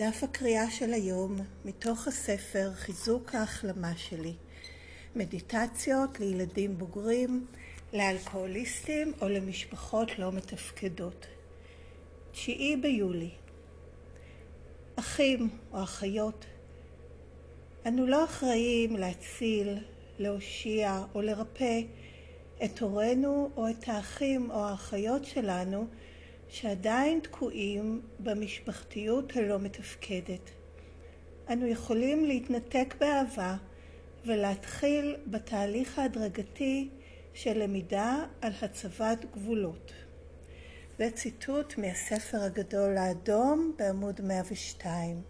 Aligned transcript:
דף 0.00 0.22
הקריאה 0.22 0.70
של 0.70 0.92
היום 0.92 1.36
מתוך 1.64 2.08
הספר 2.08 2.70
חיזוק 2.74 3.34
ההחלמה 3.34 3.96
שלי 3.96 4.32
מדיטציות 5.16 6.20
לילדים 6.20 6.78
בוגרים, 6.78 7.46
לאלכוהוליסטים 7.92 9.12
או 9.20 9.28
למשפחות 9.28 10.18
לא 10.18 10.32
מתפקדות. 10.32 11.26
תשיעי 12.32 12.76
ביולי 12.76 13.30
אחים 14.96 15.48
או 15.72 15.82
אחיות 15.82 16.46
אנו 17.86 18.06
לא 18.06 18.24
אחראים 18.24 18.96
להציל, 18.96 19.78
להושיע 20.18 21.04
או 21.14 21.22
לרפא 21.22 21.80
את 22.64 22.78
הורינו 22.78 23.50
או 23.56 23.70
את 23.70 23.88
האחים 23.88 24.50
או 24.50 24.64
האחיות 24.64 25.24
שלנו 25.24 25.86
שעדיין 26.50 27.20
תקועים 27.20 28.02
במשפחתיות 28.20 29.36
הלא 29.36 29.58
מתפקדת. 29.58 30.50
אנו 31.52 31.66
יכולים 31.66 32.24
להתנתק 32.24 32.94
באהבה 33.00 33.56
ולהתחיל 34.26 35.16
בתהליך 35.26 35.98
ההדרגתי 35.98 36.88
של 37.34 37.62
למידה 37.62 38.24
על 38.40 38.52
הצבת 38.62 39.24
גבולות. 39.34 39.92
זה 40.98 41.10
ציטוט 41.10 41.78
מהספר 41.78 42.42
הגדול 42.42 42.96
האדום 42.96 43.72
בעמוד 43.78 44.20
102. 44.20 45.22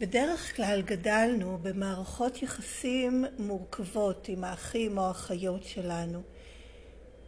בדרך 0.00 0.56
כלל 0.56 0.82
גדלנו 0.82 1.58
במערכות 1.62 2.42
יחסים 2.42 3.24
מורכבות 3.38 4.28
עם 4.28 4.44
האחים 4.44 4.98
או 4.98 5.02
האחיות 5.02 5.64
שלנו. 5.64 6.22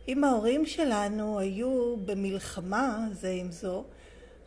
אם 0.08 0.24
ההורים 0.24 0.66
שלנו 0.66 1.38
היו 1.38 1.96
במלחמה 1.96 3.08
זה 3.12 3.30
עם 3.30 3.50
זו, 3.50 3.84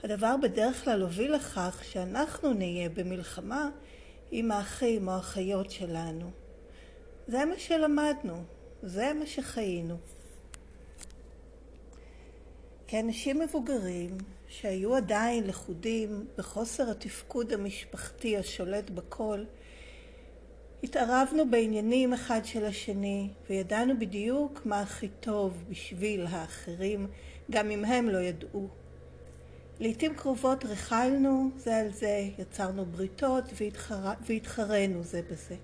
הדבר 0.04 0.36
בדרך 0.42 0.84
כלל 0.84 1.02
הוביל 1.02 1.36
לכך 1.36 1.82
שאנחנו 1.84 2.54
נהיה 2.54 2.90
במלחמה 2.90 3.70
עם 4.32 4.52
האחים 4.52 5.08
או 5.08 5.14
האחיות 5.14 5.72
שלנו. 5.72 6.32
זה 7.28 7.46
מה 7.46 7.58
שלמדנו, 7.58 8.44
זה 8.84 9.14
מה 9.14 9.26
שחיינו. 9.26 9.98
כאנשים 12.88 13.40
מבוגרים 13.40 14.18
שהיו 14.48 14.96
עדיין 14.96 15.48
לכודים 15.48 16.28
בחוסר 16.38 16.92
התפקוד 16.92 17.54
המשפחתי 17.54 18.38
השולט 18.38 18.90
בכל, 18.90 19.44
התערבנו 20.84 21.50
בעניינים 21.50 22.14
אחד 22.14 22.46
של 22.46 22.66
השני 22.66 23.30
וידענו 23.50 24.00
בדיוק 24.00 24.62
מה 24.66 24.82
הכי 24.82 25.08
טוב 25.20 25.64
בשביל 25.70 26.26
האחרים, 26.30 27.08
גם 27.52 27.72
אם 27.72 27.86
הם 27.86 28.10
לא 28.10 28.18
ידעו. 28.18 28.68
לעתים 29.80 30.16
קרובות 30.16 30.66
ריכלנו 30.66 31.50
זה 31.58 31.78
על 31.78 31.94
זה, 31.94 32.30
יצרנו 32.40 32.86
בריתות 32.86 33.44
והתחר... 33.56 34.12
והתחרנו 34.22 35.04
זה 35.04 35.22
בזה. 35.32 35.56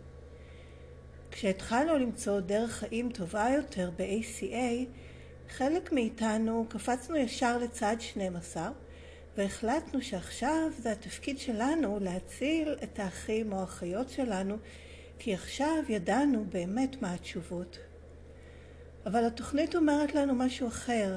כשהתחלנו 1.31 1.97
למצוא 1.97 2.39
דרך 2.39 2.71
חיים 2.71 3.11
טובה 3.11 3.47
יותר 3.55 3.91
ב-ACA, 3.97 4.85
חלק 5.49 5.91
מאיתנו 5.91 6.65
קפצנו 6.69 7.15
ישר 7.15 7.57
לצד 7.57 7.95
12 7.99 8.71
והחלטנו 9.37 10.01
שעכשיו 10.01 10.69
זה 10.79 10.91
התפקיד 10.91 11.39
שלנו 11.39 11.99
להציל 12.01 12.75
את 12.83 12.99
האחים 12.99 13.53
או 13.53 13.59
האחיות 13.59 14.09
שלנו 14.09 14.57
כי 15.23 15.33
עכשיו 15.33 15.83
ידענו 15.89 16.45
באמת 16.49 17.01
מה 17.01 17.13
התשובות. 17.13 17.79
אבל 19.05 19.25
התוכנית 19.25 19.75
אומרת 19.75 20.15
לנו 20.15 20.35
משהו 20.35 20.67
אחר. 20.67 21.15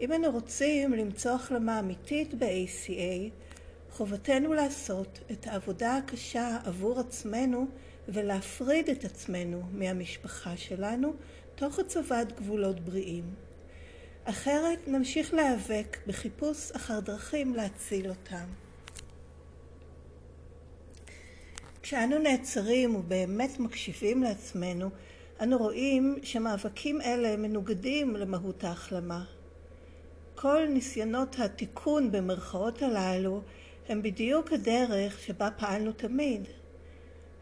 אם 0.00 0.12
אנו 0.12 0.30
רוצים 0.30 0.92
למצוא 0.92 1.32
החלמה 1.32 1.80
אמיתית 1.80 2.34
ב-ACA, 2.34 3.30
חובתנו 3.90 4.52
לעשות 4.52 5.18
את 5.30 5.46
העבודה 5.46 5.96
הקשה 5.96 6.58
עבור 6.64 7.00
עצמנו 7.00 7.66
ולהפריד 8.08 8.88
את 8.88 9.04
עצמנו 9.04 9.62
מהמשפחה 9.72 10.56
שלנו 10.56 11.12
תוך 11.54 11.78
הצבת 11.78 12.32
גבולות 12.32 12.80
בריאים. 12.80 13.34
אחרת 14.24 14.88
נמשיך 14.88 15.34
להיאבק 15.34 15.98
בחיפוש 16.06 16.70
אחר 16.70 17.00
דרכים 17.00 17.54
להציל 17.54 18.08
אותם. 18.08 18.63
כשאנו 21.84 22.18
נעצרים 22.18 22.96
ובאמת 22.96 23.60
מקשיבים 23.60 24.22
לעצמנו, 24.22 24.90
אנו 25.40 25.58
רואים 25.58 26.18
שמאבקים 26.22 27.00
אלה 27.00 27.36
מנוגדים 27.36 28.16
למהות 28.16 28.64
ההחלמה. 28.64 29.24
כל 30.34 30.66
ניסיונות 30.68 31.36
התיקון 31.38 32.12
במרכאות 32.12 32.82
הללו 32.82 33.40
הם 33.88 34.02
בדיוק 34.02 34.52
הדרך 34.52 35.20
שבה 35.20 35.50
פעלנו 35.50 35.92
תמיד. 35.92 36.48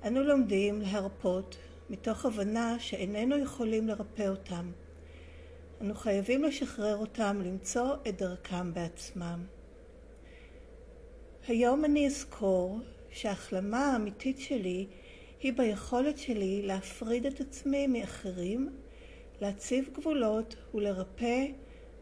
אנו 0.07 0.23
לומדים 0.23 0.81
להרפות 0.81 1.57
מתוך 1.91 2.27
הבנה 2.27 2.77
שאיננו 2.79 3.39
יכולים 3.39 3.89
לרפא 3.89 4.29
אותם. 4.29 4.73
אנו 5.81 5.95
חייבים 5.95 6.45
לשחרר 6.45 6.97
אותם 6.97 7.41
למצוא 7.45 7.95
את 8.09 8.17
דרכם 8.17 8.75
בעצמם. 8.75 9.45
היום 11.49 11.85
אני 11.85 12.07
אזכור 12.07 12.81
שההחלמה 13.13 13.93
האמיתית 13.93 14.41
שלי 14.41 14.87
היא 15.41 15.53
ביכולת 15.53 16.19
שלי 16.19 16.63
להפריד 16.63 17.27
את 17.27 17.41
עצמי 17.41 17.87
מאחרים, 17.87 18.71
להציב 19.41 19.89
גבולות 19.93 20.57
ולרפא 20.75 21.47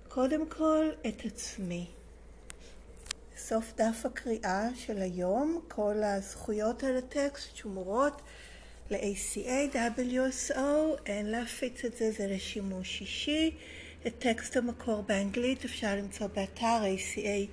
קודם 0.08 0.48
כל 0.48 0.86
את 1.06 1.24
עצמי. 1.24 1.86
סוף 3.36 3.72
דף 3.76 4.06
הקריאה 4.06 4.68
של 4.74 4.98
היום, 4.98 5.60
כל 5.68 6.02
הזכויות 6.02 6.84
על 6.84 6.96
הטקסט 6.96 7.56
שמורות 7.56 8.22
ל-ACA, 8.90 9.74
WSO, 9.74 10.58
אין 11.06 11.26
להפיץ 11.26 11.84
את 11.84 11.96
זה, 11.96 12.10
זה 12.10 12.26
לשימוש 12.26 13.00
אישי. 13.00 13.50
את 14.06 14.12
טקסט 14.18 14.56
המקור 14.56 15.02
באנגלית 15.02 15.64
אפשר 15.64 15.94
למצוא 15.96 16.26
באתר 16.26 16.82
ACA 16.96 17.48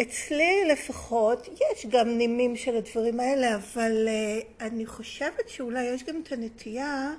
אצלי 0.00 0.64
לפחות, 0.72 1.48
יש 1.48 1.86
גם 1.86 2.08
נימים 2.08 2.56
של 2.56 2.76
הדברים 2.76 3.20
האלה, 3.20 3.54
אבל 3.54 4.08
uh, 4.08 4.62
אני 4.64 4.86
חושבת 4.86 5.48
שאולי 5.48 5.84
יש 5.84 6.04
גם 6.04 6.20
את 6.22 6.32
הנטייה 6.32 7.14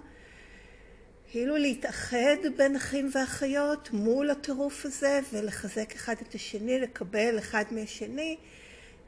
כאילו 1.35 1.57
להתאחד 1.57 2.37
בין 2.57 2.75
אחים 2.75 3.09
ואחיות 3.13 3.89
מול 3.93 4.29
הטירוף 4.29 4.85
הזה 4.85 5.19
ולחזק 5.33 5.95
אחד 5.95 6.15
את 6.21 6.35
השני, 6.35 6.79
לקבל 6.79 7.39
אחד 7.39 7.63
מהשני 7.71 8.37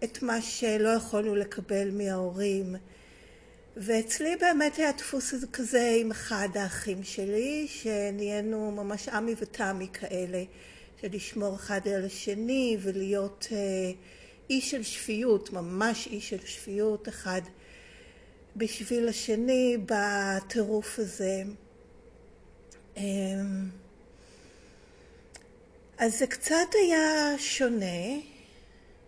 את 0.03 0.23
מה 0.23 0.41
שלא 0.41 0.89
יכולנו 0.89 1.35
לקבל 1.35 1.91
מההורים. 1.91 2.75
ואצלי 3.77 4.35
באמת 4.35 4.75
היה 4.75 4.91
דפוס 4.91 5.33
כזה 5.53 5.95
עם 5.99 6.11
אחד 6.11 6.47
האחים 6.55 7.03
שלי, 7.03 7.67
שנהיינו 7.67 8.71
ממש 8.71 9.09
עמי 9.09 9.35
ותמי 9.37 9.87
כאלה, 9.93 10.43
של 11.01 11.07
לשמור 11.11 11.55
אחד 11.55 11.87
על 11.87 12.05
השני 12.05 12.77
ולהיות 12.81 13.47
אה, 13.51 13.57
אי 14.49 14.61
של 14.61 14.83
שפיות, 14.83 15.53
ממש 15.53 16.07
אי 16.07 16.21
של 16.21 16.45
שפיות, 16.45 17.09
אחד 17.09 17.41
בשביל 18.55 19.07
השני 19.07 19.77
בטירוף 19.85 20.99
הזה. 20.99 21.43
אמ, 22.97 23.69
אז 25.97 26.19
זה 26.19 26.27
קצת 26.27 26.55
היה 26.73 27.35
שונה, 27.37 28.19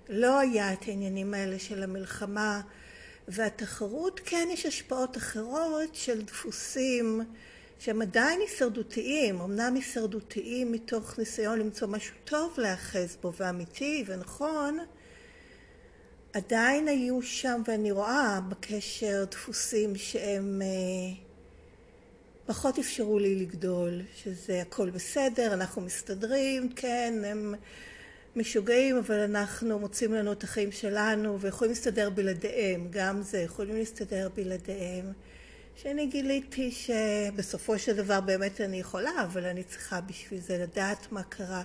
לא 0.10 0.40
היה 0.40 0.74
את 0.74 0.88
העניינים 0.88 1.34
האלה 1.34 1.60
של 1.60 1.84
המלחמה 1.84 2.62
והתחרות, 3.28 4.22
כן 4.26 4.48
יש 4.52 4.66
השפעות 4.66 5.18
אחרות 5.18 5.96
של 5.96 6.22
דפוסים 6.22 7.22
שהם 7.80 8.02
עדיין 8.02 8.40
הישרדותיים, 8.42 9.42
אמנם 9.42 9.76
הישרדותיים 9.76 10.72
מתוך 10.72 11.20
ניסיון 11.20 11.60
למצוא 11.60 11.88
משהו 11.88 12.16
טוב 12.26 12.54
להאחז 12.58 13.18
בו 13.22 13.34
ואמיתי 13.34 14.04
ונכון, 14.08 14.80
עדיין 16.34 16.88
היו 16.88 17.22
שם, 17.22 17.62
ואני 17.68 17.92
רואה 17.92 18.40
בקשר 18.50 19.26
דפוסים 19.32 19.96
שהם 19.96 20.62
אה, 20.62 21.29
פחות 22.50 22.80
אפשרו 22.80 23.20
לי 23.20 23.36
לגדול, 23.36 24.02
שזה 24.16 24.62
הכל 24.62 24.90
בסדר, 24.90 25.54
אנחנו 25.54 25.82
מסתדרים, 25.82 26.70
כן, 26.76 27.14
הם 27.26 27.56
משוגעים, 28.36 28.98
אבל 28.98 29.20
אנחנו 29.20 29.80
מוצאים 29.80 30.14
לנו 30.14 30.32
את 30.32 30.44
החיים 30.44 30.72
שלנו 30.72 31.40
ויכולים 31.40 31.72
להסתדר 31.72 32.10
בלעדיהם, 32.10 32.88
גם 32.90 33.22
זה, 33.22 33.40
יכולים 33.42 33.76
להסתדר 33.76 34.30
בלעדיהם. 34.36 35.12
שאני 35.76 36.08
גיליתי 36.08 36.72
שבסופו 36.72 37.80
של 37.80 37.96
דבר 37.96 38.22
באמת 38.22 38.62
אני 38.62 38.80
יכולה, 38.80 39.24
אבל 39.24 39.46
אני 39.46 39.64
צריכה 39.64 40.02
בשביל 40.02 40.40
זה 40.40 40.58
לדעת 40.58 41.12
מה 41.12 41.24
קרה. 41.24 41.64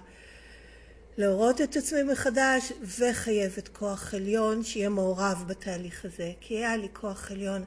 להורות 1.18 1.60
את 1.60 1.76
עצמי 1.76 2.02
מחדש 2.02 2.72
וחייבת 2.98 3.68
כוח 3.68 4.14
עליון 4.14 4.64
שיהיה 4.64 4.88
מעורב 4.88 5.44
בתהליך 5.46 6.04
הזה, 6.04 6.32
כי 6.40 6.56
היה 6.56 6.76
לי 6.76 6.88
כוח 6.92 7.30
עליון 7.30 7.64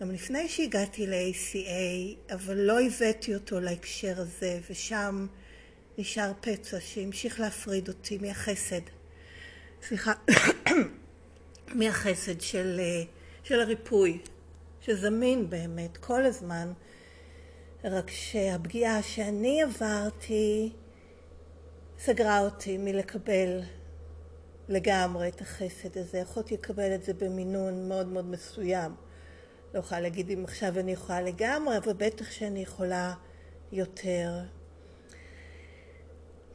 גם 0.00 0.10
לפני 0.10 0.48
שהגעתי 0.48 1.06
ל-ACA, 1.06 2.32
אבל 2.34 2.56
לא 2.56 2.80
הבאתי 2.80 3.34
אותו 3.34 3.60
להקשר 3.60 4.14
הזה, 4.16 4.60
ושם 4.70 5.26
נשאר 5.98 6.32
פצע 6.40 6.80
שהמשיך 6.80 7.40
להפריד 7.40 7.88
אותי 7.88 8.18
מהחסד, 8.18 8.80
סליחה, 9.82 10.12
מהחסד 11.78 12.40
של, 12.40 12.80
של 13.42 13.60
הריפוי, 13.60 14.18
שזמין 14.80 15.50
באמת 15.50 15.96
כל 15.96 16.24
הזמן, 16.24 16.72
רק 17.84 18.10
שהפגיעה 18.10 19.02
שאני 19.02 19.62
עברתי 19.62 20.72
סגרה 21.98 22.40
אותי 22.40 22.78
מלקבל 22.78 23.60
לגמרי 24.68 25.28
את 25.28 25.40
החסד 25.40 25.98
הזה. 25.98 26.18
יכולתי 26.18 26.54
לקבל 26.54 26.94
את 26.94 27.04
זה 27.04 27.14
במינון 27.14 27.88
מאוד 27.88 28.06
מאוד 28.06 28.24
מסוים. 28.24 29.09
לא 29.74 29.78
יכולה 29.78 30.00
להגיד 30.00 30.30
אם 30.30 30.44
עכשיו 30.44 30.78
אני 30.78 30.92
יכולה 30.92 31.20
לגמרי, 31.20 31.76
אבל 31.76 31.92
בטח 31.92 32.30
שאני 32.30 32.62
יכולה 32.62 33.14
יותר. 33.72 34.30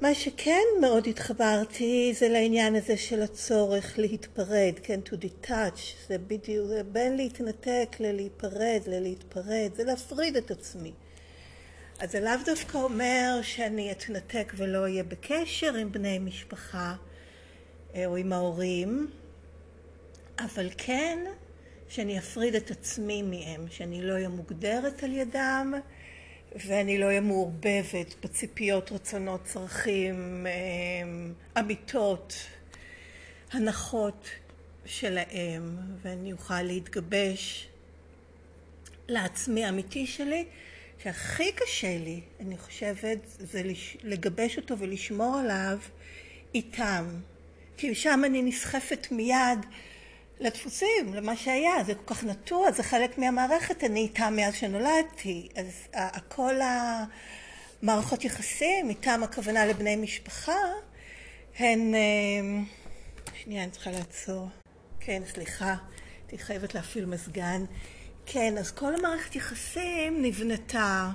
מה 0.01 0.13
שכן 0.13 0.61
מאוד 0.81 1.07
התחברתי 1.07 2.13
זה 2.19 2.29
לעניין 2.29 2.75
הזה 2.75 2.97
של 2.97 3.21
הצורך 3.21 3.99
להתפרד, 3.99 4.73
כן, 4.83 4.99
to 5.05 5.13
detach, 5.13 5.79
זה 6.07 6.17
בדיוק, 6.17 6.67
זה 6.67 6.83
בין 6.83 7.17
להתנתק 7.17 7.95
ללהיפרד, 7.99 8.81
ללהתפרד, 8.87 9.71
זה 9.75 9.83
להפריד 9.83 10.35
את 10.35 10.51
עצמי. 10.51 10.91
אז 11.99 12.11
זה 12.11 12.19
לאו 12.19 12.31
דווקא 12.45 12.77
אומר 12.77 13.39
שאני 13.41 13.91
אתנתק 13.91 14.53
ולא 14.55 14.81
אהיה 14.81 15.03
בקשר 15.03 15.75
עם 15.75 15.91
בני 15.91 16.19
משפחה 16.19 16.95
אה, 17.95 18.05
או 18.05 18.15
עם 18.15 18.33
ההורים, 18.33 19.11
אבל 20.39 20.69
כן 20.77 21.19
שאני 21.89 22.19
אפריד 22.19 22.55
את 22.55 22.71
עצמי 22.71 23.21
מהם, 23.21 23.65
שאני 23.69 24.01
לא 24.01 24.13
אהיה 24.13 24.29
מוגדרת 24.29 25.03
על 25.03 25.13
ידם 25.13 25.73
ואני 26.55 26.97
לא 26.97 27.05
אהיה 27.05 27.21
מעורבבת 27.21 28.15
בציפיות, 28.23 28.91
רצונות, 28.91 29.43
צרכים, 29.43 30.47
אמ, 30.47 31.33
אמיתות, 31.59 32.35
הנחות 33.51 34.29
שלהם, 34.85 35.77
ואני 36.01 36.33
אוכל 36.33 36.61
להתגבש 36.61 37.67
לעצמי 39.07 39.65
האמיתי 39.65 40.07
שלי, 40.07 40.45
שהכי 41.03 41.51
קשה 41.51 41.97
לי, 41.97 42.21
אני 42.39 42.57
חושבת, 42.57 43.17
זה 43.39 43.61
לגבש 44.03 44.57
אותו 44.57 44.79
ולשמור 44.79 45.37
עליו 45.37 45.79
איתם. 46.55 47.05
כי 47.77 47.95
שם 47.95 48.21
אני 48.25 48.41
נסחפת 48.41 49.07
מיד 49.11 49.65
לדפוסים, 50.39 51.13
למה 51.13 51.35
שהיה, 51.35 51.83
זה 51.83 51.95
כל 51.95 52.13
כך 52.15 52.23
נטוע, 52.23 52.71
זה 52.71 52.83
חלק 52.83 53.17
מהמערכת, 53.17 53.83
אני 53.83 53.99
איתם 53.99 54.33
מאז 54.35 54.55
שנולדתי, 54.55 55.49
אז 55.55 55.87
כל 56.27 56.55
המערכות 57.81 58.23
יחסים, 58.23 58.89
איתם 58.89 59.21
הכוונה 59.23 59.65
לבני 59.65 59.95
משפחה, 59.95 60.61
הן, 61.59 61.93
אמ, 61.95 62.65
שנייה, 63.43 63.63
אני 63.63 63.71
צריכה 63.71 63.91
לעצור, 63.91 64.47
כן, 64.99 65.21
סליחה, 65.33 65.75
הייתי 66.21 66.43
חייבת 66.43 66.75
להפעיל 66.75 67.05
מזגן, 67.05 67.65
כן, 68.25 68.57
אז 68.57 68.71
כל 68.71 68.95
המערכת 68.95 69.35
יחסים 69.35 70.21
נבנתה 70.21 71.09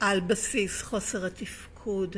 על 0.00 0.20
בסיס 0.20 0.82
חוסר 0.82 1.26
התפקוד. 1.26 2.16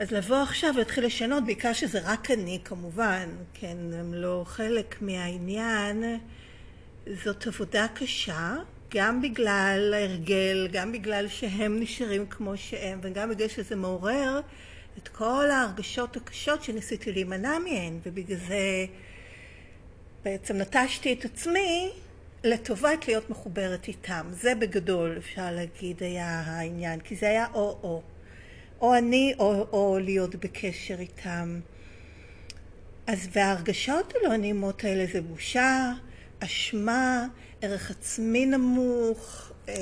אז 0.00 0.12
לבוא 0.12 0.36
עכשיו 0.36 0.72
ולהתחיל 0.74 1.06
לשנות, 1.06 1.44
בעיקר 1.44 1.72
שזה 1.72 2.00
רק 2.04 2.30
אני 2.30 2.58
כמובן, 2.64 3.28
כן, 3.54 3.76
הם 3.92 4.14
לא 4.14 4.44
חלק 4.46 5.02
מהעניין, 5.02 6.18
זאת 7.24 7.46
עבודה 7.46 7.86
קשה, 7.94 8.56
גם 8.94 9.22
בגלל 9.22 9.94
ההרגל, 9.96 10.68
גם 10.72 10.92
בגלל 10.92 11.28
שהם 11.28 11.80
נשארים 11.80 12.26
כמו 12.26 12.56
שהם, 12.56 12.98
וגם 13.02 13.30
בגלל 13.30 13.48
שזה 13.48 13.76
מעורר 13.76 14.40
את 14.98 15.08
כל 15.08 15.50
ההרגשות 15.50 16.16
הקשות 16.16 16.62
שניסיתי 16.62 17.12
להימנע 17.12 17.58
מהן, 17.58 17.98
ובגלל 18.06 18.38
זה 18.48 18.86
בעצם 20.24 20.56
נטשתי 20.56 21.12
את 21.12 21.24
עצמי 21.24 21.90
לטובת 22.44 23.08
להיות 23.08 23.30
מחוברת 23.30 23.88
איתם. 23.88 24.26
זה 24.30 24.54
בגדול, 24.54 25.14
אפשר 25.18 25.50
להגיד, 25.52 26.02
היה 26.02 26.40
העניין, 26.40 27.00
כי 27.00 27.16
זה 27.16 27.28
היה 27.28 27.46
או-או. 27.54 28.02
או 28.80 28.94
אני 28.94 29.34
או, 29.38 29.66
או 29.72 29.98
להיות 29.98 30.34
בקשר 30.34 31.00
איתם. 31.00 31.60
אז 33.06 33.28
וההרגשות 33.32 34.12
הלא 34.16 34.36
נעימות 34.36 34.84
האלה 34.84 35.06
זה 35.12 35.20
בושה, 35.20 35.92
אשמה, 36.38 37.26
ערך 37.62 37.90
עצמי 37.90 38.46
נמוך, 38.46 39.52
אמ, 39.68 39.74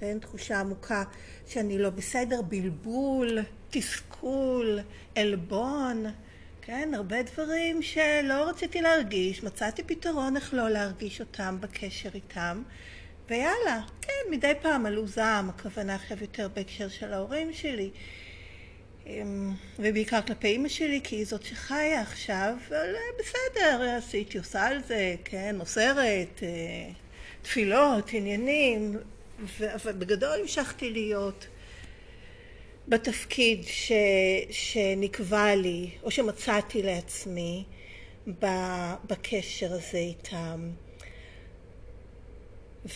כן, 0.00 0.18
תחושה 0.18 0.60
עמוקה 0.60 1.04
שאני 1.46 1.78
לא 1.78 1.90
בסדר, 1.90 2.42
בלבול, 2.42 3.38
תסכול, 3.70 4.78
עלבון, 5.14 6.06
כן, 6.62 6.92
הרבה 6.94 7.22
דברים 7.22 7.82
שלא 7.82 8.48
רציתי 8.48 8.80
להרגיש, 8.80 9.44
מצאתי 9.44 9.82
פתרון 9.82 10.36
איך 10.36 10.54
לא 10.54 10.68
להרגיש 10.68 11.20
אותם 11.20 11.56
בקשר 11.60 12.08
איתם, 12.14 12.62
ויאללה, 13.30 13.80
כן, 14.02 14.30
מדי 14.30 14.52
פעם 14.62 14.86
עלו 14.86 15.06
זעם, 15.06 15.50
הכוונה 15.50 15.94
עכשיו 15.94 16.16
יותר 16.20 16.48
בהקשר 16.54 16.88
של 16.88 17.12
ההורים 17.12 17.52
שלי, 17.52 17.90
אמ, 19.06 19.52
ובעיקר 19.78 20.22
כלפי 20.22 20.48
אימא 20.48 20.68
שלי, 20.68 21.00
כי 21.04 21.16
היא 21.16 21.26
זאת 21.26 21.42
שחיה 21.42 22.00
עכשיו, 22.00 22.54
אבל 22.68 22.94
בסדר, 23.18 23.82
עשיתי, 23.98 24.38
עושה 24.38 24.66
על 24.66 24.82
זה, 24.86 25.14
כן, 25.24 25.56
מוסרת, 25.58 26.42
אה, 26.42 26.90
תפילות, 27.42 28.10
עניינים, 28.12 28.96
אבל 29.74 29.92
בגדול 29.92 30.40
המשכתי 30.40 30.90
להיות 30.90 31.46
בתפקיד 32.88 33.62
ש, 33.64 33.92
שנקבע 34.50 35.54
לי, 35.54 35.90
או 36.02 36.10
שמצאתי 36.10 36.82
לעצמי 36.82 37.64
בקשר 39.06 39.72
הזה 39.72 39.98
איתם. 39.98 40.70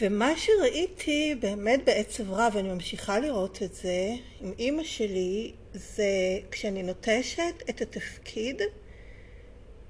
ומה 0.01 0.33
שראיתי 0.37 1.35
באמת 1.41 1.85
בעצב 1.85 2.31
רב, 2.31 2.53
ואני 2.55 2.69
ממשיכה 2.69 3.19
לראות 3.19 3.63
את 3.63 3.75
זה 3.75 4.15
עם 4.41 4.53
אימא 4.59 4.85
שלי, 4.85 5.53
זה 5.75 6.05
כשאני 6.51 6.83
נוטשת 6.83 7.63
את 7.71 7.81
התפקיד 7.81 8.63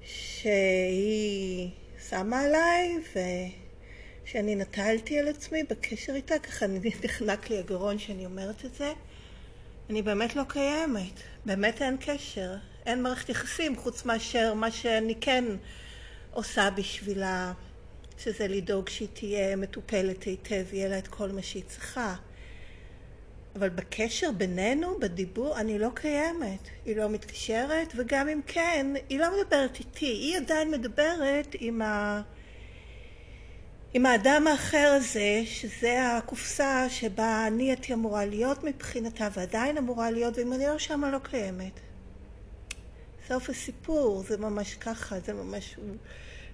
שהיא 0.01 1.69
שמה 2.09 2.41
עליי 2.41 2.97
ושאני 4.25 4.55
נטלתי 4.55 5.19
על 5.19 5.27
עצמי 5.27 5.63
בקשר 5.63 6.15
איתה, 6.15 6.39
ככה 6.39 6.65
נחנק 7.03 7.49
לי 7.49 7.57
הגרון 7.57 7.99
שאני 7.99 8.25
אומרת 8.25 8.65
את 8.65 8.75
זה, 8.75 8.93
אני 9.89 10.01
באמת 10.01 10.35
לא 10.35 10.43
קיימת, 10.47 11.13
באמת 11.45 11.81
אין 11.81 11.97
קשר, 11.99 12.55
אין 12.85 13.03
מערכת 13.03 13.29
יחסים 13.29 13.75
חוץ 13.75 14.05
מאשר 14.05 14.53
מה 14.53 14.71
שאני 14.71 15.15
כן 15.21 15.45
עושה 16.31 16.69
בשבילה, 16.69 17.53
שזה 18.17 18.47
לדאוג 18.47 18.89
שהיא 18.89 19.07
תהיה 19.13 19.55
מטופלת 19.55 20.23
היטב, 20.23 20.65
יהיה 20.71 20.89
לה 20.89 20.97
את 20.97 21.07
כל 21.07 21.31
מה 21.31 21.41
שהיא 21.41 21.63
צריכה. 21.67 22.15
אבל 23.55 23.69
בקשר 23.69 24.31
בינינו, 24.37 24.99
בדיבור, 24.99 25.59
אני 25.59 25.79
לא 25.79 25.89
קיימת. 25.93 26.59
היא 26.85 26.95
לא 26.95 27.09
מתקשרת, 27.09 27.93
וגם 27.95 28.29
אם 28.29 28.41
כן, 28.47 28.87
היא 29.09 29.19
לא 29.19 29.27
מדברת 29.39 29.79
איתי, 29.79 30.05
היא 30.05 30.37
עדיין 30.37 30.71
מדברת 30.71 31.55
עם, 31.59 31.81
ה... 31.81 32.21
עם 33.93 34.05
האדם 34.05 34.47
האחר 34.47 34.93
הזה, 34.97 35.41
שזה 35.45 36.17
הקופסה 36.17 36.89
שבה 36.89 37.47
אני 37.47 37.63
הייתי 37.63 37.93
אמורה 37.93 38.25
להיות 38.25 38.63
מבחינתה, 38.63 39.27
ועדיין 39.33 39.77
אמורה 39.77 40.11
להיות, 40.11 40.37
ואם 40.37 40.53
אני 40.53 40.65
לא 40.67 40.77
אני 40.77 41.11
לא 41.11 41.19
קיימת. 41.19 41.79
סוף 43.27 43.49
הסיפור, 43.49 44.23
זה 44.23 44.37
ממש 44.37 44.75
ככה, 44.75 45.19
זה 45.19 45.33
ממש... 45.33 45.75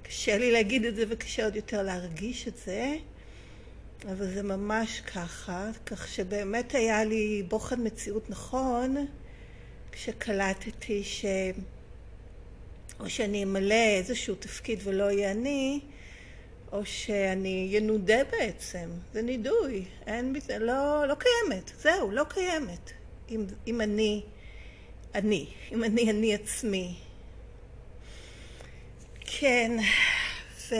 קשה 0.03 0.37
לי 0.37 0.51
להגיד 0.51 0.85
את 0.85 0.95
זה 0.95 1.03
וקשה 1.09 1.45
עוד 1.45 1.55
יותר 1.55 1.83
להרגיש 1.83 2.47
את 2.47 2.57
זה. 2.65 2.95
אבל 4.11 4.33
זה 4.33 4.43
ממש 4.43 5.01
ככה, 5.01 5.69
כך 5.85 6.07
שבאמת 6.07 6.75
היה 6.75 7.03
לי 7.03 7.43
בוחן 7.47 7.87
מציאות 7.87 8.29
נכון 8.29 9.07
כשקלטתי 9.91 11.03
ש... 11.03 11.25
או 12.99 13.09
שאני 13.09 13.43
אמלא 13.43 13.97
איזשהו 13.97 14.35
תפקיד 14.35 14.79
ולא 14.83 15.03
אהיה 15.03 15.31
אני, 15.31 15.79
או 16.71 16.85
שאני 16.85 17.67
ינודה 17.71 18.23
בעצם, 18.31 18.89
זה 19.13 19.21
נידוי, 19.21 19.85
אין 20.07 20.35
לא, 20.59 21.05
לא 21.07 21.15
קיימת, 21.15 21.71
זהו, 21.81 22.11
לא 22.11 22.23
קיימת. 22.23 22.91
אם, 23.29 23.45
אם 23.67 23.81
אני, 23.81 24.21
אני, 25.15 25.47
אם 25.71 25.83
אני 25.83 26.09
אני 26.09 26.35
עצמי. 26.35 26.95
כן, 29.43 29.71
ו... 30.69 30.75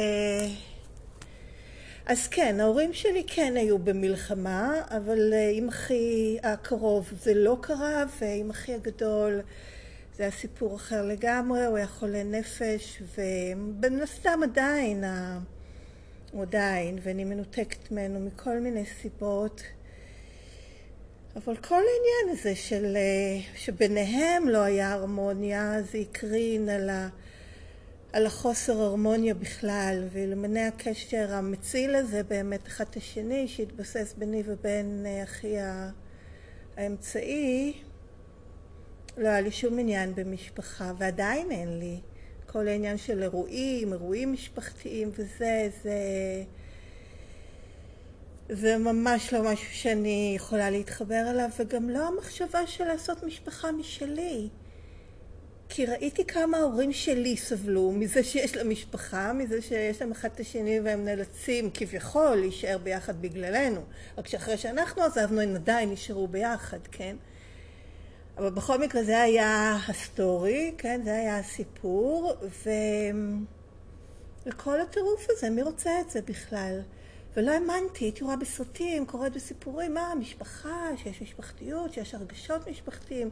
אז 2.05 2.27
כן, 2.27 2.59
ההורים 2.59 2.93
שלי 2.93 3.23
כן 3.27 3.53
היו 3.57 3.79
במלחמה, 3.79 4.81
אבל 4.89 5.33
אה, 5.33 5.51
עם 5.53 5.67
אחי 5.67 6.37
הקרוב 6.43 7.11
זה 7.21 7.33
לא 7.33 7.57
קרה, 7.61 8.03
ועם 8.21 8.49
אחי 8.49 8.73
הגדול 8.73 9.41
זה 10.15 10.23
היה 10.23 10.31
סיפור 10.31 10.75
אחר 10.75 11.05
לגמרי, 11.05 11.65
הוא 11.65 11.77
היה 11.77 11.87
חולה 11.87 12.23
נפש, 12.23 13.01
ובין 13.01 14.01
הסתם 14.01 14.39
עדיין, 14.43 15.03
הוא 16.31 16.41
עדיין, 16.41 16.99
ואני 17.03 17.23
מנותקת 17.23 17.91
ממנו 17.91 18.19
מכל 18.19 18.59
מיני 18.59 18.83
סיבות. 19.01 19.61
אבל 21.35 21.55
כל 21.55 21.75
העניין 21.75 22.37
הזה 22.37 22.55
של, 22.55 22.95
אה, 22.95 23.41
שביניהם 23.55 24.49
לא 24.49 24.57
היה 24.57 24.93
הרמוניה, 24.93 25.81
זה 25.91 25.97
הקרין 25.97 26.69
על 26.69 26.89
ה... 26.89 27.09
על 28.13 28.25
החוסר 28.25 28.81
הרמוניה 28.81 29.33
בכלל 29.33 30.07
ולמנה 30.11 30.67
הקשר 30.67 31.33
המציל 31.33 31.95
הזה 31.95 32.23
באמת 32.23 32.67
אחד 32.67 32.85
את 32.89 32.95
השני 32.95 33.47
שהתבסס 33.47 34.13
ביני 34.17 34.43
ובין 34.45 35.03
אה, 35.05 35.23
אחי 35.23 35.55
האמצעי 36.77 37.73
לא 39.17 39.27
היה 39.27 39.41
לי 39.41 39.51
שום 39.51 39.79
עניין 39.79 40.15
במשפחה 40.15 40.91
ועדיין 40.97 41.51
אין 41.51 41.79
לי. 41.79 41.99
כל 42.45 42.67
העניין 42.67 42.97
של 42.97 43.23
אירועים, 43.23 43.93
אירועים 43.93 44.33
משפחתיים 44.33 45.09
וזה, 45.15 45.69
זה 45.83 45.97
זה 48.49 48.77
ממש 48.77 49.33
לא 49.33 49.51
משהו 49.51 49.73
שאני 49.73 50.33
יכולה 50.35 50.69
להתחבר 50.69 51.29
אליו 51.29 51.49
וגם 51.59 51.89
לא 51.89 52.07
המחשבה 52.07 52.67
של 52.67 52.83
לעשות 52.83 53.23
משפחה 53.23 53.71
משלי 53.71 54.49
כי 55.69 55.85
ראיתי 55.85 56.25
כמה 56.25 56.57
ההורים 56.57 56.93
שלי 56.93 57.37
סבלו 57.37 57.91
מזה 57.91 58.23
שיש 58.23 58.55
לה 58.55 58.63
משפחה, 58.63 59.33
מזה 59.33 59.61
שיש 59.61 60.01
להם 60.01 60.11
אחד 60.11 60.29
את 60.35 60.39
השני 60.39 60.79
והם 60.79 61.05
נאלצים 61.05 61.69
כביכול 61.73 62.35
להישאר 62.35 62.77
ביחד 62.83 63.21
בגללנו. 63.21 63.81
רק 64.17 64.27
שאחרי 64.27 64.57
שאנחנו 64.57 65.03
עזבנו 65.03 65.41
הם 65.41 65.55
עדיין 65.55 65.91
נשארו 65.91 66.27
ביחד, 66.27 66.79
כן? 66.91 67.15
אבל 68.37 68.49
בכל 68.49 68.79
מקרה 68.79 69.03
זה 69.03 69.21
היה 69.21 69.77
ה 69.87 70.00
story, 70.00 70.73
כן? 70.77 71.01
זה 71.03 71.15
היה 71.15 71.37
הסיפור, 71.37 72.33
ו... 72.65 72.69
וכל 74.45 74.81
הטירוף 74.81 75.27
הזה, 75.29 75.49
מי 75.49 75.61
רוצה 75.61 75.91
את 76.01 76.09
זה 76.09 76.21
בכלל? 76.21 76.79
ולא 77.37 77.51
האמנתי, 77.51 78.05
הייתי 78.05 78.23
רואה 78.23 78.35
בסרטים, 78.35 79.05
קוראת 79.05 79.33
בסיפורים, 79.33 79.93
מה, 79.93 80.13
משפחה, 80.19 80.89
שיש 80.97 81.21
משפחתיות, 81.21 81.93
שיש 81.93 82.13
הרגשות 82.13 82.67
משפחתיים. 82.67 83.29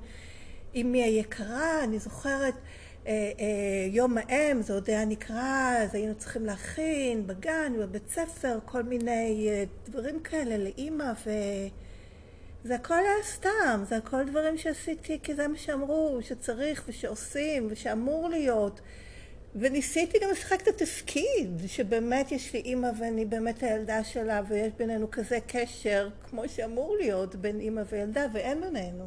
אמי 0.75 1.03
היקרה, 1.03 1.83
אני 1.83 1.99
זוכרת 1.99 2.53
אה, 3.07 3.11
אה, 3.39 3.87
יום 3.89 4.17
האם, 4.17 4.61
זה 4.61 4.73
עוד 4.73 4.89
היה 4.89 5.05
נקרא, 5.05 5.73
אז 5.77 5.95
היינו 5.95 6.15
צריכים 6.15 6.45
להכין 6.45 7.27
בגן, 7.27 7.73
בבית 7.79 8.09
ספר, 8.09 8.59
כל 8.65 8.83
מיני 8.83 9.47
אה, 9.49 9.63
דברים 9.89 10.19
כאלה 10.19 10.57
לאימא, 10.57 11.11
וזה 11.21 12.75
הכל 12.75 12.93
היה 12.93 13.23
סתם, 13.23 13.83
זה 13.89 13.97
הכל 13.97 14.23
דברים 14.29 14.57
שעשיתי 14.57 15.19
כי 15.23 15.35
זה 15.35 15.47
מה 15.47 15.57
שאמרו 15.57 16.19
שצריך 16.21 16.83
ושעושים 16.87 17.67
ושאמור 17.69 18.29
להיות. 18.29 18.81
וניסיתי 19.55 20.19
גם 20.23 20.29
לשחק 20.31 20.61
את 20.61 20.67
התפקיד, 20.67 21.61
שבאמת 21.67 22.31
יש 22.31 22.53
לי 22.53 22.59
אימא 22.59 22.89
ואני 22.99 23.25
באמת 23.25 23.63
הילדה 23.63 24.03
שלה 24.03 24.41
ויש 24.47 24.73
בינינו 24.77 25.11
כזה 25.11 25.37
קשר 25.47 26.09
כמו 26.29 26.49
שאמור 26.49 26.95
להיות 26.99 27.35
בין 27.35 27.59
אימא 27.59 27.81
וילדה 27.89 28.25
ואין 28.33 28.61
בינינו. 28.61 29.05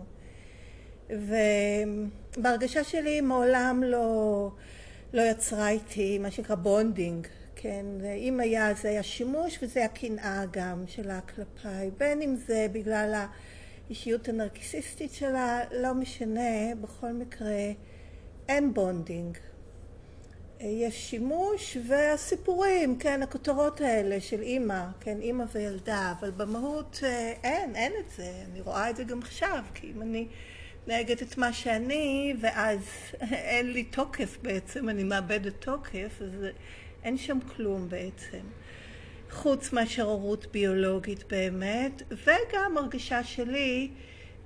ובהרגשה 1.11 2.85
שלי 2.85 3.21
מעולם 3.21 3.83
לא, 3.87 4.51
לא 5.13 5.23
יצרה 5.23 5.69
איתי 5.69 6.19
מה 6.19 6.31
שנקרא 6.31 6.55
bonding, 6.55 7.27
כן, 7.57 7.87
אם 8.17 8.41
היה 8.41 8.75
זה 8.75 8.89
היה 8.89 9.03
שימוש 9.03 9.59
וזה 9.63 9.81
היה 9.81 9.89
קנאה 9.89 10.45
גם 10.51 10.85
שלה 10.87 11.21
כלפיי, 11.21 11.91
בין 11.99 12.23
אם 12.23 12.37
זה 12.37 12.67
בגלל 12.73 13.25
האישיות 13.89 14.29
הנרקיסיסטית 14.29 15.13
שלה, 15.13 15.61
לא 15.73 15.95
משנה, 15.95 16.75
בכל 16.81 17.13
מקרה 17.13 17.73
אין 18.49 18.75
bonding. 18.75 19.39
יש 20.61 21.11
שימוש 21.11 21.77
והסיפורים, 21.89 22.99
כן, 22.99 23.23
הכותרות 23.23 23.81
האלה 23.81 24.21
של 24.21 24.43
אימא, 24.43 24.85
כן, 25.01 25.21
אימא 25.21 25.45
וילדה, 25.53 26.13
אבל 26.21 26.31
במהות 26.31 27.01
אה, 27.03 27.33
אין, 27.43 27.77
אין 27.77 27.93
את 28.01 28.11
זה, 28.17 28.33
אני 28.51 28.61
רואה 28.61 28.91
את 28.91 28.97
זה 28.97 29.05
גם 29.05 29.19
עכשיו, 29.19 29.65
כי 29.75 29.93
אם 29.97 30.03
אני 30.03 30.27
נוהגת 30.87 31.23
את 31.23 31.39
מה 31.39 31.53
שאני, 31.53 32.35
ואז 32.41 32.79
אין 33.51 33.73
לי 33.73 33.85
תוקף 33.85 34.39
בעצם, 34.43 34.89
אני 34.89 35.05
מאבדת 35.05 35.55
תוקף, 35.59 36.23
אז 36.23 36.47
אין 37.05 37.19
שם 37.19 37.39
כלום 37.57 37.89
בעצם. 37.89 38.41
חוץ 39.31 39.73
מאשר 39.73 40.03
הורות 40.03 40.47
ביולוגית 40.53 41.25
באמת, 41.29 42.03
וגם 42.11 42.79
הרגשה 42.79 43.25
שלי, 43.25 43.91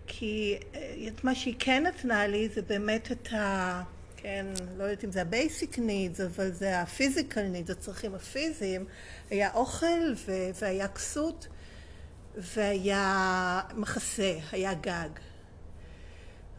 כי 0.07 0.59
אה, 0.75 0.95
את 1.09 1.25
מה 1.25 1.35
שהיא 1.35 1.55
כן 1.59 1.87
נתנה 1.87 2.27
לי 2.27 2.49
זה 2.49 2.63
באמת 2.63 3.13
את 3.13 3.33
ה... 3.33 3.83
כן, 4.17 4.47
לא 4.77 4.85
יודעת 4.85 5.05
אם 5.05 5.11
זה 5.11 5.23
ה-basic 5.23 5.77
needs, 5.77 6.23
אבל 6.27 6.53
זה 6.53 6.79
ה-physical 6.79 7.69
needs, 7.69 7.73
הצרכים 7.73 8.15
הפיזיים. 8.15 8.85
היה 9.31 9.55
אוכל 9.55 10.13
והיה 10.61 10.89
כסות 10.89 11.49
והיה 12.37 13.61
מחסה, 13.75 14.39
היה 14.53 14.75
גג. 14.75 15.09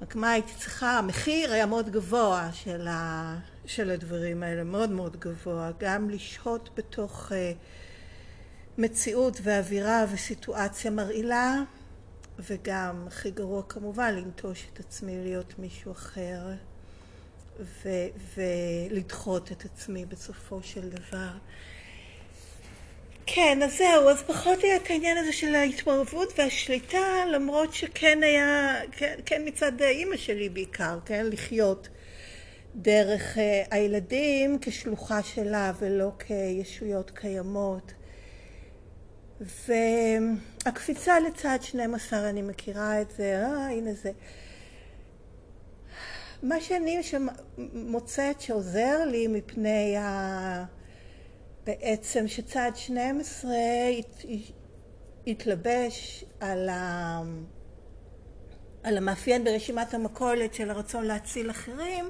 רק 0.01 0.15
מה 0.15 0.32
הייתי 0.32 0.53
צריכה, 0.58 0.98
המחיר 0.98 1.51
היה 1.51 1.65
מאוד 1.65 1.89
גבוה 1.89 2.50
של, 2.53 2.88
ה, 2.88 3.36
של 3.65 3.89
הדברים 3.89 4.44
האלה, 4.44 4.63
מאוד 4.63 4.89
מאוד 4.89 5.18
גבוה, 5.20 5.72
גם 5.79 6.10
לשהות 6.10 6.70
בתוך 6.75 7.32
uh, 7.32 7.34
מציאות 8.77 9.39
ואווירה 9.44 10.06
וסיטואציה 10.12 10.91
מרעילה, 10.91 11.62
וגם, 12.39 13.03
הכי 13.08 13.32
גרוע 13.32 13.63
כמובן, 13.70 14.15
לנטוש 14.15 14.68
את 14.74 14.79
עצמי 14.79 15.24
להיות 15.24 15.60
מישהו 15.60 15.91
אחר, 15.91 16.39
ו- 17.60 18.08
ולדחות 18.36 19.51
את 19.51 19.65
עצמי 19.65 20.06
בסופו 20.06 20.63
של 20.63 20.89
דבר. 20.89 21.32
כן, 23.34 23.64
אז 23.64 23.78
זהו, 23.78 24.10
אז 24.10 24.22
פחות 24.22 24.64
היה 24.64 24.76
את 24.76 24.90
העניין 24.90 25.18
הזה 25.18 25.34
של 25.34 25.56
ההתמרבות 25.56 26.34
והשליטה, 26.38 27.26
למרות 27.32 27.74
שכן 27.74 28.20
היה, 28.24 28.76
כן, 28.92 29.20
כן 29.26 29.42
מצד 29.46 29.82
אימא 29.82 30.18
שלי 30.18 30.50
בעיקר, 30.50 31.00
כן, 31.06 31.26
לחיות 31.32 31.90
דרך 32.76 33.38
uh, 33.38 33.40
הילדים 33.72 34.58
כשלוחה 34.62 35.24
שלה 35.24 35.72
ולא 35.80 36.12
כישויות 36.20 37.12
קיימות. 37.12 37.94
והקפיצה 40.66 41.20
לצד 41.20 41.58
12, 41.62 42.30
אני 42.30 42.42
מכירה 42.42 43.02
את 43.02 43.12
זה, 43.12 43.44
אה, 43.44 43.70
הנה 43.70 43.94
זה. 43.94 44.12
מה 46.44 46.62
שאני 46.62 47.02
מוצאת 47.74 48.42
שעוזר 48.42 49.06
לי 49.06 49.28
מפני 49.28 49.98
ה... 49.98 50.66
בעצם 51.70 52.28
שצד 52.28 52.72
12 52.76 53.52
התלבש 55.28 56.26
על, 56.40 56.70
ה... 56.70 57.22
על 58.84 58.98
המאפיין 58.98 59.44
ברשימת 59.44 59.94
המכולת 59.94 60.54
של 60.54 60.70
הרצון 60.70 61.06
להציל 61.06 61.52
אחרים, 61.52 62.10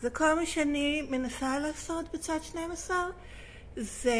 זה 0.00 0.10
כל 0.10 0.34
מה 0.34 0.46
שאני 0.46 1.02
מנסה 1.02 1.58
לעשות 1.58 2.12
בצד 2.12 2.38
12, 2.42 2.96
זה 3.76 4.14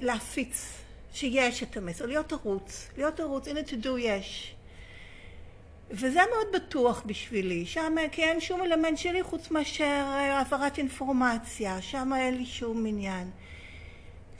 להפיץ 0.00 0.66
שיש 1.12 1.62
את 1.62 1.76
המסר, 1.76 2.06
להיות 2.06 2.32
ערוץ, 2.32 2.88
להיות 2.96 3.20
ערוץ, 3.20 3.48
הנה 3.48 3.62
תדעו 3.62 3.98
יש. 3.98 4.54
וזה 5.90 6.20
מאוד 6.34 6.46
בטוח 6.54 7.02
בשבילי, 7.06 7.66
שם 7.66 7.94
כי 8.12 8.24
אין 8.24 8.40
שום 8.40 8.62
אלמנט 8.62 8.98
שלי 8.98 9.22
חוץ 9.22 9.50
מאשר 9.50 10.04
העברת 10.06 10.78
אינפורמציה, 10.78 11.82
שם 11.82 12.12
אין 12.16 12.36
לי 12.36 12.46
שום 12.46 12.86
עניין. 12.86 13.30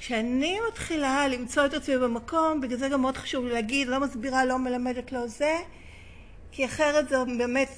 כשאני 0.07 0.59
מתחילה 0.69 1.29
למצוא 1.29 1.67
את 1.67 1.75
עצמי 1.75 1.99
במקום, 1.99 2.61
בגלל 2.61 2.79
זה 2.79 2.89
גם 2.89 3.01
מאוד 3.01 3.17
חשוב 3.17 3.45
לי 3.45 3.53
להגיד, 3.53 3.89
לא 3.89 4.01
מסבירה, 4.01 4.45
לא 4.45 4.59
מלמדת, 4.59 5.13
לא 5.13 5.27
זה, 5.27 5.57
כי 6.53 6.65
אחרת 6.65 7.09
זה 7.09 7.17
באמת 7.39 7.69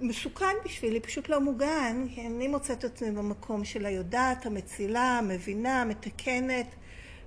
מסוכן 0.00 0.54
בשבילי, 0.64 1.00
פשוט 1.00 1.28
לא 1.28 1.40
מוגן, 1.40 2.06
כי 2.14 2.26
אני 2.26 2.48
מוצאת 2.48 2.78
את 2.78 2.84
עצמי 2.84 3.10
במקום 3.10 3.64
של 3.64 3.86
היודעת, 3.86 4.46
המצילה, 4.46 5.18
המבינה, 5.18 5.82
המתקנת. 5.82 6.66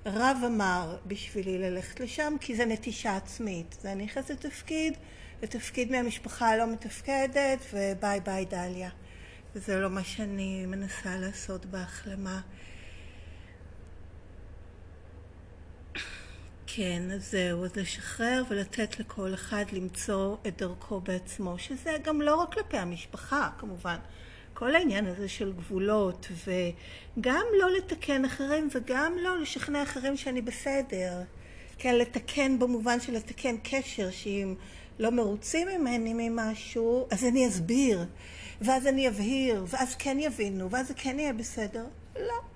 רב 0.06 0.38
אמר 0.46 0.98
בשבילי 1.08 1.58
ללכת 1.58 2.00
לשם, 2.00 2.34
כי 2.40 2.56
זה 2.56 2.66
נטישה 2.66 3.16
עצמית. 3.16 3.78
זה 3.82 3.92
אני 3.92 4.04
נכנסת 4.04 4.46
לתפקיד, 4.46 4.94
ותפקיד 5.42 5.92
מהמשפחה 5.92 6.50
הלא 6.50 6.68
מתפקדת, 6.68 7.60
וביי 7.74 8.20
ביי 8.20 8.46
דליה. 8.46 8.90
וזה 9.56 9.80
לא 9.80 9.90
מה 9.90 10.04
שאני 10.04 10.66
מנסה 10.66 11.18
לעשות 11.18 11.66
בהחלמה. 11.66 12.42
כן, 16.76 17.12
אז 17.12 17.32
זהו, 17.32 17.66
אז 17.66 17.76
לשחרר 17.76 18.44
ולתת 18.50 19.00
לכל 19.00 19.34
אחד 19.34 19.66
למצוא 19.72 20.36
את 20.48 20.58
דרכו 20.58 21.00
בעצמו, 21.00 21.60
שזה 21.60 21.98
גם 22.04 22.22
לא 22.22 22.36
רק 22.36 22.54
כלפי 22.54 22.78
המשפחה, 22.78 23.50
כמובן. 23.58 23.96
כל 24.54 24.76
העניין 24.76 25.06
הזה 25.06 25.30
של 25.30 25.54
גבולות, 25.54 26.28
וגם 26.46 27.46
לא 27.60 27.72
לתקן 27.78 28.26
אחרים 28.26 28.70
וגם 28.76 29.14
לא 29.18 29.40
לשכנע 29.40 29.84
אחרים 29.84 30.18
שאני 30.18 30.42
בסדר. 30.42 31.22
כן, 31.78 31.96
לתקן 31.96 32.60
במובן 32.60 33.00
של 33.00 33.14
לתקן 33.14 33.56
קשר, 33.64 34.12
שאם 34.12 34.56
לא 35.00 35.10
מרוצים 35.10 35.68
ממני 35.68 36.14
ממשהו, 36.14 37.08
אז 37.12 37.24
אני 37.24 37.48
אסביר, 37.48 38.06
ואז 38.62 38.88
אני 38.88 39.08
אבהיר, 39.08 39.66
ואז 39.68 39.96
כן 39.96 40.18
יבינו, 40.20 40.72
ואז 40.72 40.88
זה 40.88 40.94
כן 40.94 41.20
יהיה 41.20 41.34
בסדר. 41.34 41.86
לא. 42.16 42.51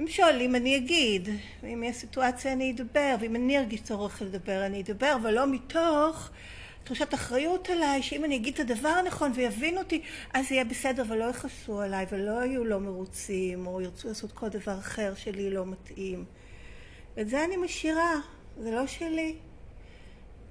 אם 0.00 0.08
שואלים 0.08 0.56
אני 0.56 0.76
אגיד, 0.76 1.28
ואם 1.62 1.82
יש 1.82 1.96
סיטואציה 1.96 2.52
אני 2.52 2.72
אדבר, 2.72 3.16
ואם 3.20 3.36
אני 3.36 3.58
ארגיש 3.58 3.80
צורך 3.80 4.22
לדבר 4.22 4.66
אני 4.66 4.82
אדבר, 4.82 5.16
אבל 5.22 5.34
לא 5.34 5.46
מתוך 5.46 6.30
תחושת 6.84 7.14
אחריות 7.14 7.70
עליי, 7.70 8.02
שאם 8.02 8.24
אני 8.24 8.36
אגיד 8.36 8.54
את 8.54 8.60
הדבר 8.60 8.88
הנכון 8.88 9.32
ויבינו 9.34 9.78
אותי, 9.78 10.02
אז 10.34 10.52
יהיה 10.52 10.64
בסדר 10.64 11.02
ולא 11.08 11.24
יכעסו 11.24 11.80
עליי 11.80 12.06
ולא 12.10 12.44
יהיו 12.44 12.64
לא 12.64 12.80
מרוצים, 12.80 13.66
או 13.66 13.80
ירצו 13.80 14.08
לעשות 14.08 14.32
כל 14.32 14.48
דבר 14.48 14.78
אחר 14.78 15.14
שלי 15.14 15.50
לא 15.50 15.66
מתאים. 15.66 16.24
ואת 17.16 17.28
זה 17.28 17.44
אני 17.44 17.56
משאירה, 17.56 18.14
זה 18.58 18.70
לא 18.70 18.86
שלי. 18.86 19.34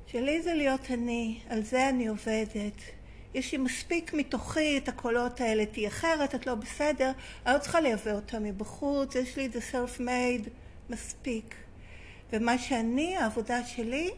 שלי 0.07 0.41
זה 0.41 0.53
להיות 0.53 0.91
אני, 0.91 1.39
על 1.49 1.63
זה 1.63 1.89
אני 1.89 2.07
עובדת. 2.07 2.98
יש 3.33 3.51
לי 3.51 3.57
מספיק 3.57 4.13
מתוכי 4.13 4.77
את 4.77 4.89
הקולות 4.89 5.41
האלה, 5.41 5.65
תהיי 5.65 5.87
אחרת, 5.87 6.35
את 6.35 6.47
לא 6.47 6.55
בסדר, 6.55 7.11
אני 7.45 7.53
לא 7.53 7.59
צריכה 7.59 7.81
לייבא 7.81 8.11
אותה 8.11 8.39
מבחוץ, 8.39 9.15
יש 9.15 9.37
לי 9.37 9.45
את 9.45 9.51
זה 9.51 9.59
self 9.71 9.99
made 9.99 10.49
מספיק. 10.89 11.55
ומה 12.33 12.57
שאני, 12.57 13.17
העבודה 13.17 13.63
שלי, 13.63 14.11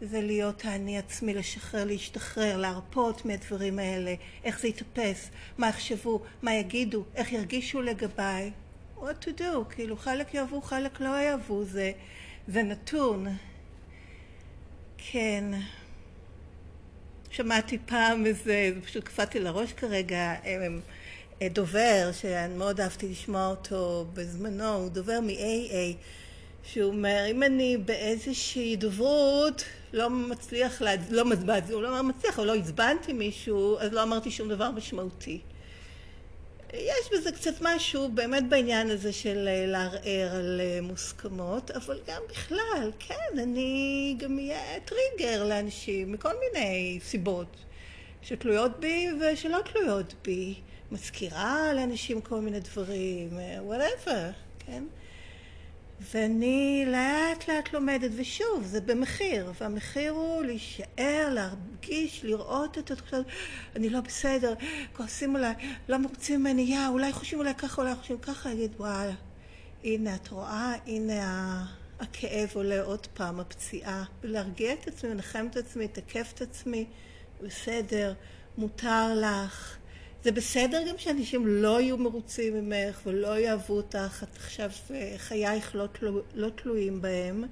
זה 0.00 0.20
להיות 0.20 0.64
האני 0.64 0.98
עצמי, 0.98 1.34
לשחרר, 1.34 1.84
להשתחרר, 1.84 2.56
להרפות 2.56 3.24
מהדברים 3.24 3.78
האלה, 3.78 4.14
איך 4.44 4.60
זה 4.60 4.68
יתאפס, 4.68 5.30
מה 5.58 5.68
יחשבו, 5.68 6.22
מה 6.42 6.54
יגידו, 6.54 7.04
איך 7.14 7.32
ירגישו 7.32 7.82
לגביי. 7.82 8.50
what 8.98 9.24
to 9.24 9.40
do, 9.40 9.64
כאילו 9.70 9.96
חלק 9.96 10.34
יאהבו, 10.34 10.62
חלק 10.62 11.00
לא 11.00 11.20
יאהבו, 11.20 11.64
זה, 11.64 11.92
זה 12.48 12.62
נתון. 12.62 13.26
כן. 14.98 15.44
שמעתי 17.36 17.78
פעם 17.86 18.26
איזה, 18.26 18.72
פשוט 18.84 19.04
קפאתי 19.04 19.40
לראש 19.40 19.72
כרגע, 19.72 20.34
דובר, 21.42 22.10
שאני 22.12 22.54
מאוד 22.54 22.80
אהבתי 22.80 23.08
לשמוע 23.08 23.46
אותו 23.46 24.06
בזמנו, 24.14 24.74
הוא 24.74 24.88
דובר 24.88 25.20
מ-AA, 25.20 25.96
שהוא 26.64 26.92
אומר, 26.92 27.24
אם 27.30 27.42
אני 27.42 27.76
באיזושהי 27.76 28.76
דוברות 28.76 29.64
לא 29.92 30.10
מצליח, 30.10 30.82
לה, 30.82 30.90
לא 31.10 31.24
מצבעת, 31.24 31.70
הוא 31.70 31.82
לא 31.82 32.02
מצליח, 32.02 32.38
אבל 32.38 32.46
לא 32.46 32.54
עצבנתי 32.54 33.12
מישהו, 33.12 33.78
אז 33.78 33.92
לא 33.92 34.02
אמרתי 34.02 34.30
שום 34.30 34.48
דבר 34.48 34.70
משמעותי. 34.70 35.40
יש 36.74 37.12
בזה 37.12 37.32
קצת 37.32 37.54
משהו 37.60 38.08
באמת 38.08 38.48
בעניין 38.48 38.90
הזה 38.90 39.12
של 39.12 39.48
אה, 39.48 39.66
לערער 39.66 40.36
על 40.36 40.60
אה, 40.60 40.78
מוסכמות, 40.82 41.70
אבל 41.70 42.00
גם 42.06 42.22
בכלל, 42.30 42.90
כן, 42.98 43.38
אני 43.38 44.16
גם 44.18 44.38
אהיה 44.38 44.80
טריגר 44.84 45.44
לאנשים 45.44 46.12
מכל 46.12 46.32
מיני 46.40 46.98
סיבות 47.02 47.56
שתלויות 48.22 48.80
בי 48.80 49.08
ושלא 49.20 49.58
תלויות 49.72 50.14
בי. 50.24 50.54
מזכירה 50.92 51.72
לאנשים 51.74 52.20
כל 52.20 52.40
מיני 52.40 52.60
דברים, 52.60 53.38
whatever, 53.68 54.32
כן? 54.58 54.84
ואני 56.00 56.84
לאט 56.86 57.48
לאט 57.48 57.72
לומדת, 57.72 58.10
ושוב, 58.16 58.62
זה 58.64 58.80
במחיר, 58.80 59.52
והמחיר 59.60 60.12
הוא 60.12 60.44
להישאר, 60.44 61.28
להרגיש, 61.30 62.24
לראות 62.24 62.78
את 62.78 62.90
התחושות, 62.90 63.26
אני 63.76 63.90
לא 63.90 64.00
בסדר, 64.00 64.54
כועסים 64.96 65.36
עליי, 65.36 65.54
לא 65.88 65.98
מרוצים 65.98 66.40
ממני, 66.40 66.62
יא, 66.62 66.88
אולי 66.88 67.12
חושבים 67.12 67.38
אולי 67.38 67.54
ככה, 67.54 67.82
אולי 67.82 67.94
חושבים 67.94 68.18
ככה, 68.18 68.52
אגיד, 68.52 68.74
וואלה, 68.76 69.14
הנה, 69.84 70.14
את 70.14 70.28
רואה, 70.28 70.74
הנה 70.86 71.64
הכאב 72.00 72.50
עולה 72.54 72.82
עוד 72.82 73.06
פעם, 73.06 73.40
הפציעה, 73.40 74.04
ולהרגיע 74.22 74.72
את 74.72 74.88
עצמי, 74.88 75.10
לנחם 75.10 75.46
את 75.50 75.56
עצמי, 75.56 75.84
לתקף 75.84 76.32
את 76.34 76.42
עצמי, 76.42 76.84
בסדר, 77.42 78.14
מותר 78.58 79.14
לך. 79.16 79.76
זה 80.24 80.32
בסדר 80.32 80.88
גם 80.88 80.98
שאנשים 80.98 81.46
לא 81.46 81.80
יהיו 81.80 81.98
מרוצים 81.98 82.54
ממך 82.54 83.00
ולא 83.06 83.38
יאהבו 83.38 83.76
אותך, 83.76 84.22
את 84.22 84.36
עכשיו 84.36 84.70
אה, 84.90 85.14
חייך 85.16 85.74
לא, 85.74 85.86
תלו, 85.86 86.22
לא 86.34 86.48
תלויים 86.48 87.02
בהם. 87.02 87.44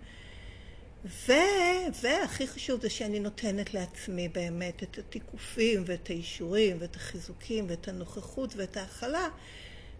ו, 1.04 1.32
והכי 2.02 2.46
חשוב 2.46 2.80
זה 2.80 2.90
שאני 2.90 3.20
נותנת 3.20 3.74
לעצמי 3.74 4.28
באמת 4.28 4.82
את 4.82 4.98
התיקופים 4.98 5.82
ואת 5.86 6.10
האישורים 6.10 6.76
ואת 6.80 6.96
החיזוקים 6.96 7.66
ואת 7.68 7.88
הנוכחות 7.88 8.54
ואת 8.56 8.76
ההכלה, 8.76 9.28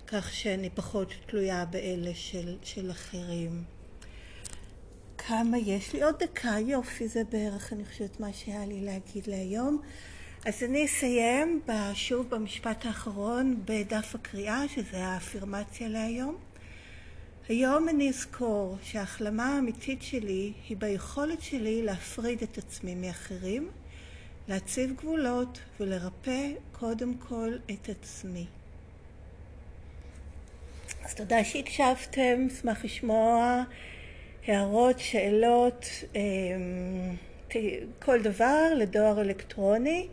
כך 0.06 0.32
שאני 0.32 0.70
פחות 0.70 1.08
תלויה 1.26 1.64
באלה 1.64 2.14
של, 2.14 2.56
של 2.62 2.90
אחרים. 2.90 3.64
כמה 5.18 5.58
יש 5.58 5.92
לי? 5.92 6.02
עוד 6.02 6.14
דקה, 6.18 6.56
יופי, 6.66 7.08
זה 7.08 7.22
בערך, 7.30 7.72
אני 7.72 7.84
חושבת, 7.84 8.20
מה 8.20 8.32
שהיה 8.32 8.66
לי 8.66 8.80
להגיד 8.80 9.26
להיום. 9.26 9.82
אז 10.46 10.62
אני 10.62 10.84
אסיים 10.84 11.60
שוב 11.94 12.30
במשפט 12.30 12.86
האחרון 12.86 13.60
בדף 13.64 14.14
הקריאה, 14.14 14.62
שזה 14.74 15.04
האפירמציה 15.04 15.88
להיום. 15.88 16.36
היום 17.48 17.88
אני 17.88 18.08
אזכור 18.08 18.76
שההחלמה 18.82 19.56
האמיתית 19.56 20.02
שלי 20.02 20.52
היא 20.68 20.76
ביכולת 20.76 21.42
שלי 21.42 21.82
להפריד 21.82 22.42
את 22.42 22.58
עצמי 22.58 22.94
מאחרים, 22.94 23.70
להציב 24.48 24.92
גבולות 24.96 25.58
ולרפא 25.80 26.48
קודם 26.72 27.14
כל 27.14 27.50
את 27.70 27.88
עצמי. 27.88 28.46
אז 31.04 31.14
תודה 31.14 31.44
שהקשבתם, 31.44 32.46
אשמח 32.52 32.84
לשמוע 32.84 33.62
הערות, 34.46 34.98
שאלות, 34.98 35.86
אמ, 36.14 37.16
כל 37.98 38.22
דבר 38.22 38.74
לדואר 38.76 39.20
אלקטרוני. 39.20 40.08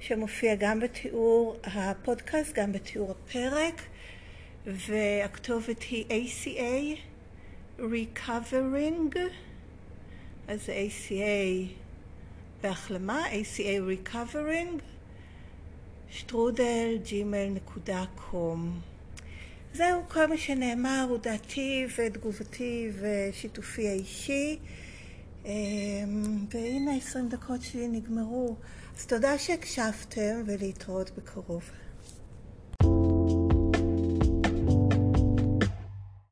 שמופיע 0.00 0.54
גם 0.54 0.80
בתיאור 0.80 1.56
הפודקאסט, 1.64 2.54
גם 2.54 2.72
בתיאור 2.72 3.10
הפרק, 3.10 3.82
והכתובת 4.66 5.82
היא 5.82 6.04
ACA 6.08 6.98
Recovering, 7.80 9.18
אז 10.48 10.68
ACA 10.68 11.68
בהחלמה, 12.62 13.22
ACA 13.26 14.08
Recovering, 14.08 14.82
שטרודל 16.10 16.98
gmail.com. 17.04 18.58
זהו, 19.72 20.02
כל 20.08 20.26
מה 20.26 20.36
שנאמר 20.36 21.06
הוא 21.08 21.18
דעתי 21.18 21.86
ותגובתי 21.98 22.90
ושיתופי 23.00 23.88
האישי. 23.88 24.58
והנה 26.50 26.96
20 26.96 27.28
דקות 27.28 27.62
שלי 27.62 27.88
נגמרו. 27.88 28.56
אז 28.98 29.06
תודה 29.06 29.38
שהקשבתם 29.38 30.42
ולהתראות 30.46 31.10
בקרוב. 31.18 31.70